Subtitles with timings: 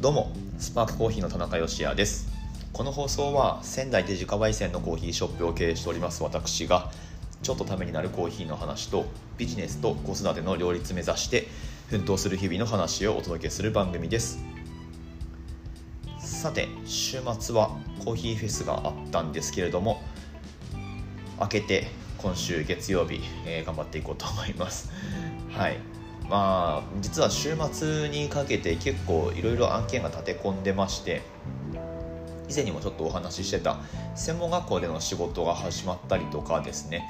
[0.00, 2.32] どうもスパークコーヒーの田中芳也です。
[2.72, 6.90] この放送は仙台で自家焙煎のコーヒーショップを経営しております私が
[7.42, 9.04] ちょっとためになるコーヒーの話と
[9.36, 11.48] ビジネスと子育ての両立目指して
[11.90, 14.42] 奮闘する日々の話をお届けする番組です。
[16.18, 20.00] さて週末はコーヒーフェスがあったんですけれども
[21.38, 24.90] 明けて今週月曜日、えー、頑張っていこうと思います。
[25.50, 25.89] はい。
[26.30, 31.22] まあ実は週末にかけて結構いろいろ案件が立て込んでまして
[32.48, 33.78] 以前にもちょっとお話ししてた
[34.14, 37.04] 専門学校での仕事が始まったりとかですね、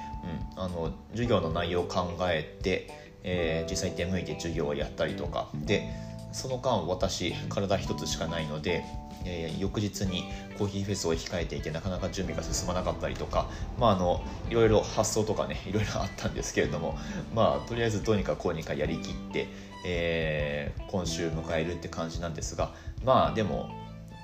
[0.56, 2.90] うん、あの授業の内容を考えて、
[3.22, 5.48] えー、実際に出向いて授業をやったりとか。
[5.54, 8.84] でその間私体一つしかないので
[9.24, 10.24] えー、翌日に
[10.58, 13.48] コーヒーフェスを控えていてなかなか準備が進まなかったりとか、
[13.78, 16.98] まあ、あのいろいろ発想とかねいろいろあったんですけれども、
[17.34, 19.48] まあ、とりあえずどうにかこうにかやりきって、
[19.86, 22.70] えー、今週迎えるって感じなんですが
[23.04, 23.70] まあでも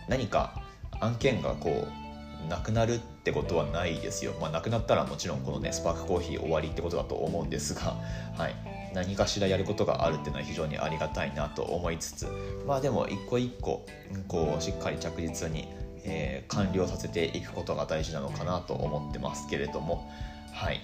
[0.08, 0.62] 何か
[1.00, 7.96] 案件がこうなくなるってことはないですよ、まあ、なくなったらもちろんこのねスパークコーヒー終わりってことだと思うんですが、
[8.36, 12.26] はい、何かしらやることがあるっていうのは非常にありがたいなと思いつつ
[12.66, 13.84] まあでも一個一個
[14.26, 15.68] こうしっかり着実に、
[16.04, 20.10] えー、完了させていくことが大事なのかなと思ってますけれども
[20.56, 20.80] はい。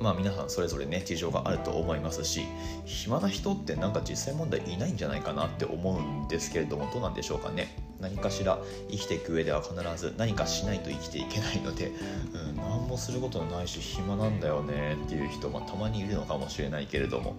[0.00, 2.44] まあ皆さんそれぞれね事情があると思いますし
[2.86, 7.76] 暇な人ってなんか実際問題いないんじゃないかなって思うんですけれどもどうなんでしょうかね。
[8.00, 8.58] 何かしら
[8.90, 11.92] 生きていく上では必ず何かしないと生きていけないので、
[12.32, 17.36] うん、何もすることないし暇なんだよねっていう人、まあ、たまにいるのかもしれないけれども、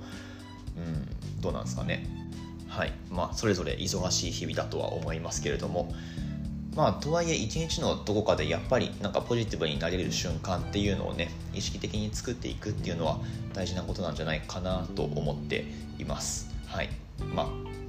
[0.77, 2.05] うん、どうなんですかね。
[2.67, 2.93] はい。
[3.09, 5.91] まあそれぞれ忙しい日々だとは思いますけれども。
[6.75, 13.19] まあとはいえ一日のどこかでやっぱりなんかポジティブになれる瞬間っていうのをね意識的に作っていくっていうのは
[13.53, 15.65] 大事なことなんじゃないかなと思って
[15.97, 16.53] います。
[16.67, 16.89] はい。
[17.33, 17.47] まあ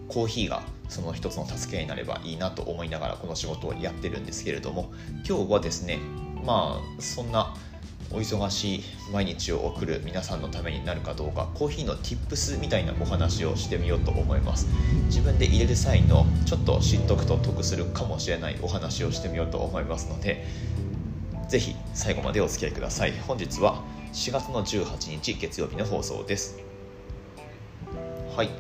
[0.09, 4.91] コーヒーがその一つの助けになればいいなと思いながらこの仕事をやってるんですけれども
[5.27, 5.99] 今日はですね
[6.45, 7.55] まあそんな
[8.13, 14.67] お忙しい毎日を送る皆さんのためになるかどうかコーヒーの Tips みたいなお話をしてみようと思います。
[15.07, 20.45] 自分で入れる際のちょっと知っとくと得するかもしれないお話をしてみようと思いますので
[21.49, 23.13] 是非最後までお付き合いください。
[23.27, 23.83] 本日は
[24.13, 26.59] 4月の18日月曜日の放送です。
[28.37, 28.51] はい。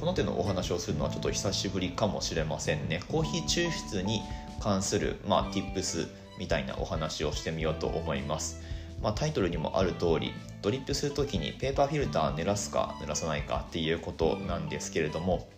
[0.00, 3.02] この手のお話をするのはちょっと久しぶりかもしれませんね。
[3.08, 4.22] コーヒー抽出に
[4.60, 6.08] 関する、まあ、Tips
[6.38, 8.60] みたいなお話をしてみようと思います。
[9.02, 15.48] まあ、タイトルにもある通りドリップする時にペーパーフィルター濡らすか濡らさないかっていうことなんですけれども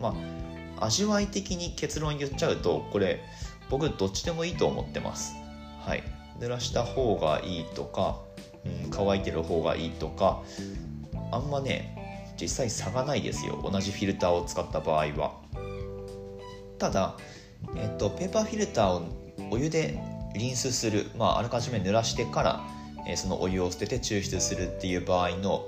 [0.00, 0.14] ま
[0.78, 3.20] あ味わい的に結論言っちゃうとこれ
[3.70, 5.34] 僕どっちでもいいと思ってます。
[5.84, 6.02] はい。
[6.38, 8.20] 濡らした方がいいとか、
[8.64, 10.42] うん、乾いてる方がいいとか
[11.32, 15.32] あんまね実際差がないですよ同じフィルターを使った場合は。
[16.78, 17.16] ただ、
[17.74, 19.02] えっと、ペーパーフィルターを
[19.50, 20.00] お湯で
[20.34, 22.60] リンスする、まあ、あらかじめ濡らしてから、
[23.06, 25.66] えー、そのお湯を捨てて抽出するっていう場合の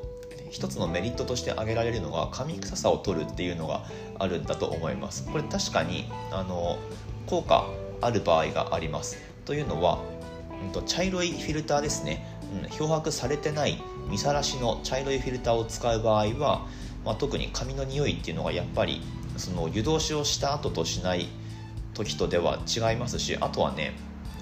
[0.50, 3.84] 一つのメリットとして挙げられるのが紙臭さを取るっていうのが
[4.18, 5.26] あるんだと思います。
[5.30, 6.78] これ確かにあの
[7.26, 7.66] 効果
[8.00, 9.18] ある場合があります。
[9.44, 10.00] というのは、
[10.64, 12.24] うんと、茶色いフィルターですね、
[12.62, 16.66] うん、漂白されてない見さらしの茶色いフィルターを使う場合は、
[17.04, 19.02] まあ、特に紙の匂いっていうのがやっぱり
[19.36, 21.28] その湯通しをした後としない
[21.94, 23.92] 時とでは違いますしあとはね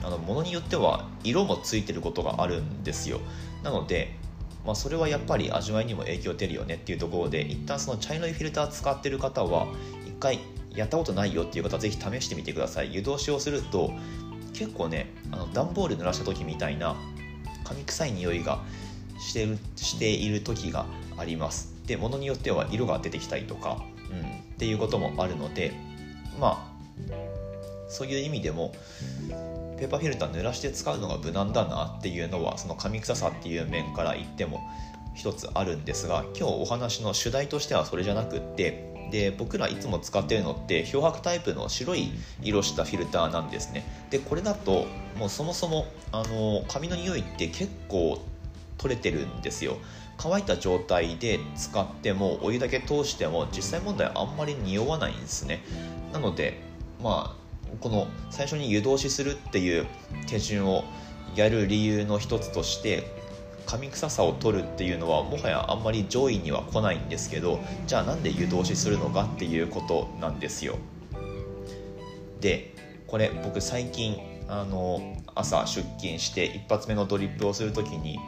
[0.02, 3.20] あの物によっては色もついてることがあるんですよ。
[3.62, 4.16] なので、
[4.64, 9.66] まあ、それはやっぱり味わいにも影響出るよねっていうところで一旦その茶色いフィルター使ってる方は
[10.06, 10.40] 一回
[10.74, 12.94] やったことないよっていう方はぜひ試してみてください。
[12.94, 13.92] 湯通しをすると
[14.52, 16.96] 結構ねあの段ボール濡らした時みたいな
[17.64, 18.62] 紙臭い匂いが
[19.18, 20.86] してるしている時が
[21.16, 21.74] あります。
[21.86, 24.24] で物によっては色が出てきたりとか、うん、っ
[24.58, 25.72] ていうこともあるので
[26.38, 26.78] まあ
[27.88, 28.74] そういう意味でも
[29.78, 34.60] ペーパーフィルター濡らして使うのが無難だなっていうのはその紙臭さっていう面から言っても
[35.14, 42.10] 一つあるんですが今日お話の主題としてはそれじゃなくってで僕らいつも使ってるのって漂白タイプの白い
[42.42, 43.84] 色したフィルターなんですね。
[44.10, 44.86] でこれだと
[45.16, 48.20] もうそもそもあの紙の匂いって結構
[48.76, 49.78] 取れてるんですよ。
[50.18, 55.64] 乾いた状態で使ってもお湯だけ通しても実際問題あんまり匂わないんですね。
[56.12, 56.60] なので
[57.02, 57.47] まあ
[57.80, 59.86] この最初に湯通しするっていう
[60.26, 60.84] 手順を
[61.36, 63.04] やる理由の一つとして
[63.66, 70.76] 紙臭さを取るっていうのはもはやあんまり上位には来ないんですけどじゃあなんで湯通しするのかっていうことなんですよ。
[72.40, 72.74] で
[73.06, 74.16] これ僕最近
[74.48, 78.18] あの朝出勤して一発目のドリップをする時に、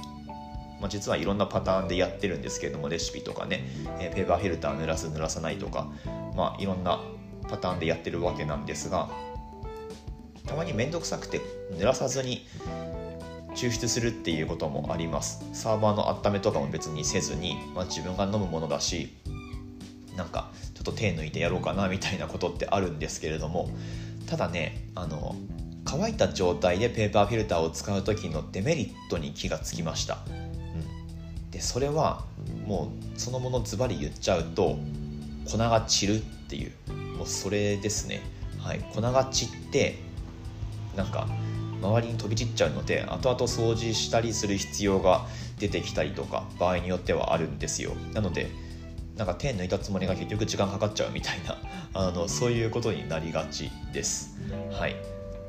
[0.80, 3.64] まあ、実はいろんなパターンでやってるんですけれどもレシピとかね、
[3.98, 5.90] え、ペーパーフィルター濡らす濡らさないとか、
[6.36, 7.00] まあ、いろんな
[7.48, 9.08] パターンでやってるわけなんですが
[10.50, 12.44] たまに面倒くさくて濡らさずに
[13.54, 15.44] 抽出するっていうこともあります。
[15.52, 19.14] サーバーの温めとかも別にせずに、まあ、自分が飲むものだし
[20.16, 23.70] なんかちょっと手抜いてやろうかなみたいなことってあるんですけれども
[24.26, 25.36] ただねあの
[25.84, 32.24] 乾いた状態でペーパーフィルターを使う時のデメリットに気がつきました、うん、でそれは
[32.66, 34.78] もうそのものズバリ言っちゃうと
[35.48, 36.72] 粉が散るっていう
[37.18, 38.22] もうそれですね。
[38.62, 38.80] はい。
[38.94, 40.09] 粉が散って
[41.00, 41.26] なんか
[41.80, 45.26] 周りに飛び散っちゃうので後々掃除したりする必要が
[45.58, 47.92] 出てきたりとか場合によってはあるんですよ。
[48.12, 48.48] なので
[49.16, 51.56] なんか手抜いたつもりが結局時間かかっちゃうみたいな
[51.94, 54.36] あのそういうことになりがちです。
[54.70, 54.96] はい。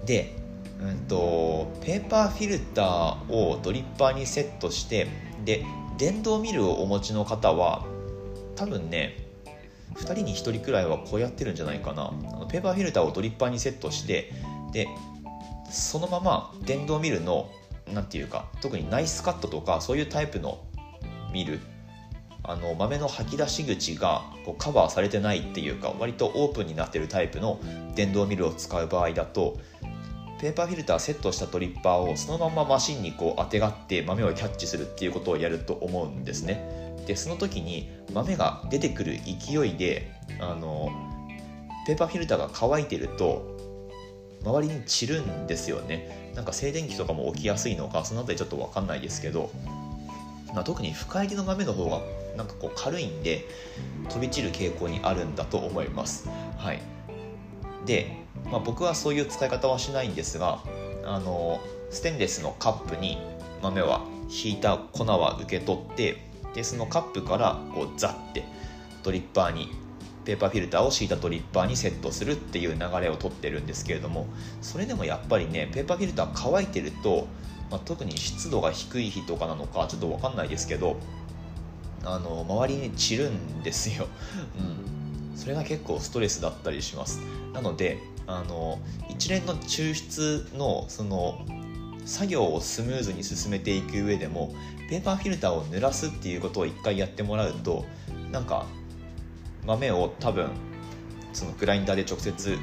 [0.06, 0.36] で
[0.82, 5.08] うんとペーパーフィルターをドリッパーにセットして
[5.44, 5.66] で
[5.98, 7.86] 電動ミルをお持ちの方は
[8.56, 9.18] 多分ね
[9.96, 12.08] 2人に1人くらいはこうやってるんじゃないかな。
[12.08, 14.32] あのペーパーフィルターをドリッパーにセットして
[14.72, 14.88] で
[15.72, 17.50] そのまま電動ミルの
[17.92, 20.64] 何て言うか特にナイスカットとかそういうタイプの
[21.34, 21.60] ミル
[22.44, 27.60] あの豆の吐き出し口がこうカバーされてないっていうか割とオープンになってるタイプの
[27.96, 29.60] 電動ミルを使う場合だと
[30.40, 36.96] ペーパーフィルターセットしたドリッパーをそのままマシンにこう当てがって豆をキャッチするっていうことをやると思うんですね。
[37.06, 40.92] でその時に豆が出てくる勢いであの
[41.86, 43.61] ペーパーフィルターが乾いてると
[44.44, 46.32] 周りに散るんですよね。
[46.36, 49.52] なんか静電気とかも起きやすいのかその辺りちょっと分かんないですけど、
[50.54, 52.02] まあ、特に深入りの豆の方が
[52.38, 53.46] なんかこう軽いんで
[54.10, 56.30] 飛び散る傾向にあるんだと思います。
[56.58, 56.82] はい。
[57.86, 58.16] で、
[58.50, 60.60] まあ、僕はそういう使い方はしないんですが
[61.04, 61.60] あの
[61.90, 63.18] ステンレスのカップに
[63.62, 66.18] 豆は引いた粉は受け取って
[66.54, 68.44] でそのカップからこうザッて
[69.04, 69.72] ドリッパーに
[70.26, 74.28] ペーパーフィルターを敷いたドリッパーにセットするっていう流れをとってるんですけれども
[74.62, 77.28] それでもやっぱりねペーパーフィルター乾いてると、
[77.70, 80.98] まあ、特に湿度が低い日とかなのかちょっと分かんないですけど
[82.04, 84.08] あの周りに散るんですよ、
[84.58, 87.20] うん、それが結構ストレスだったりします。
[87.54, 91.46] なのであの一連の抽出のその
[92.06, 94.54] 作業をスムーズに進めていく上でも
[94.90, 97.86] ペーパーフィルターを濡らすっていうことを一回やってもらうと
[98.32, 98.66] なんか
[99.66, 100.50] 豆を多分
[101.34, 102.58] そのグラインダーで直接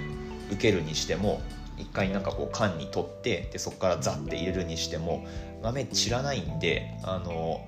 [0.51, 1.41] 受けるにしても
[1.77, 5.27] 一回なんかこう缶に取ってでそこからザッて入れるにしても
[5.63, 7.65] 豆散らないんであの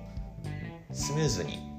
[0.91, 1.71] スムーズに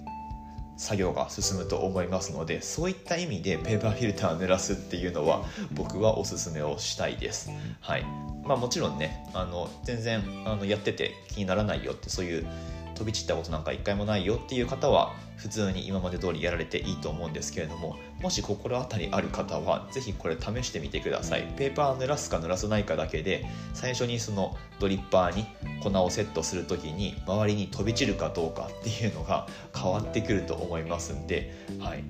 [0.77, 7.51] 作業が進むと思いますのでそういった意味でペーパーフィルターを濡らすっていうのは僕はおすすめをしたいです。
[7.81, 8.05] はい
[8.45, 12.47] まあ、もちろんねあの全然あのやってて気にならないよってそういう
[12.95, 21.53] 飛び散ったことなんか一回もないよっていう方は普通に今まで通りやられていいと思うんですけれどももし心当たりある方は是非これ試してみてください。
[21.57, 23.45] ペーパー濡らすか濡らさないかだけで
[23.75, 25.47] 最初にそのドリッパーに
[25.83, 32.05] 粉をセットする時に周りに飛び散るかどうかっていうのが変わってくると思いますんではい。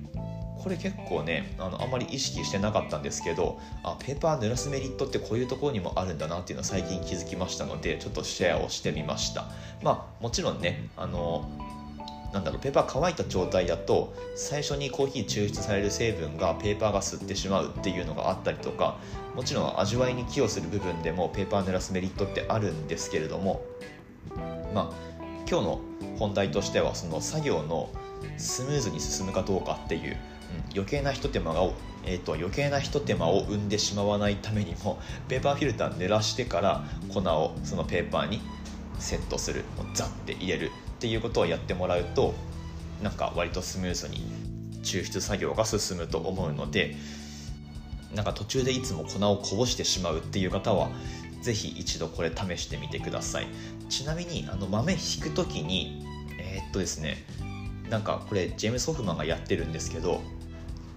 [0.63, 9.45] これ結構ねあのあんまり意識してなかったんですけどあペーパー濡らすメリットってこういうところにもあるんだなっていうのは最近気づきましたのでちょっとシェアをしてみました。
[9.81, 11.49] まあもちろんねあの
[12.31, 18.97] なんだろうペーパー乾いた状態だと最初にコーヒー抽出される成分がペーパーが吸ってしまうっていうのがあったりとか
[19.35, 23.63] もちろん味わいに寄与する部分でもペーパー濡らすメリットってあるんですけれども
[24.73, 24.91] まあ
[25.47, 25.81] 今日の
[26.17, 27.91] 本題としてはその作業の
[28.37, 30.17] スムーズに進むかどうかっていう
[30.73, 31.61] 余計なひと手間が、
[32.05, 36.83] えーと、余計なひと手間を生んでしまわないためにも ペーパーフィルター濡らしてから
[37.13, 38.41] 粉をそのペーパーに
[38.99, 42.33] セットするザッて入れるっていうことをやってもらうと
[43.01, 44.23] なんか割とスムーズに
[44.83, 46.95] 抽出作業が進むと思うので
[48.15, 50.89] なんか途中でいつも粉をこぼしてしまうっていう方は
[51.41, 53.47] 是非一度これ試してみてください。
[53.89, 56.05] ちなみにあの豆引く時に
[56.39, 57.17] えー、っとですね
[57.89, 60.21] なんかこれジェームス・ホフマンがやってるんですけど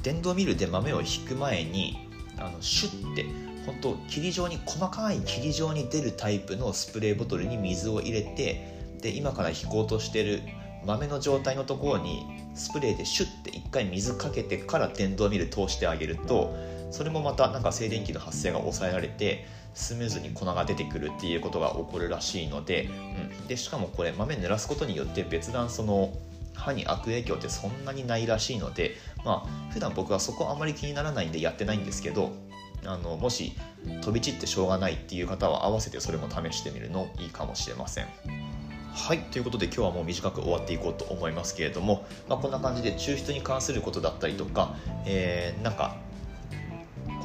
[0.06, 1.98] 電動ミルで豆を引く前に
[2.38, 3.26] あのシュッて
[3.66, 10.42] 本当霧状に細かい霧状に出るタイプのスプレーボトルに水を入れてで今から引こうとしてる
[10.86, 16.54] 豆の状態のところにスプレーでシュッて一回水かけてから電動ミル通してあげると
[16.92, 19.44] それもまたなんか静電気の発生が抑えられて
[19.74, 22.88] スムーズに粉が出てくるっていうことが起こるらしいので,、
[23.40, 26.12] うん、でしかもこれ豆濡らすことによって別段その
[26.54, 28.94] 歯に悪影響ってそんなにないらしいので
[29.24, 32.32] まあ普段僕はそこあんまり気にならないんでやってないんですけど
[32.84, 33.52] あのもし
[34.02, 38.06] 飛び散ってしょうがないっていう方は合わせてそれも試してみるのいいかもしれません。
[38.96, 45.96] はいということで今日はもう短く終わっていこうと思いますけれども、まあ、こんな感じで抽出に関することだったりとか、えー、なんか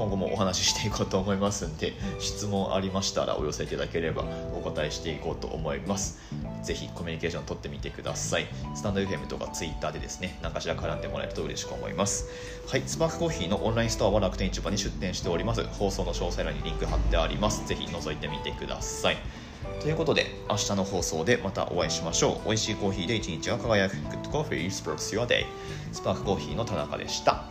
[0.01, 4.24] 今後もお話ししていこうと思いますんで質問ありましたらお寄せいただければ
[4.58, 6.17] お答えしていこうと思います。
[6.63, 8.48] ぜひコミュニケーション取ってみてください。
[8.74, 12.25] スタンド FM とか Twitter でですね何かしら絡んでもらえると嬉しく思います。
[12.67, 15.63] はいスパークコーヒーのオンラインストアは楽天市場に出店しております。
[15.65, 17.67] 放送の詳細欄にリンク貼ってあります。
[17.67, 19.17] ぜひ覗いてみてください。
[19.81, 22.46] ということで明日の放送でまたお会いしましょう。
[22.48, 23.98] 美味しいコーヒーで一日が輝く。
[23.98, 25.46] Good Coffee Sparks Your Day
[25.91, 27.50] スパークコーヒーの田中でした。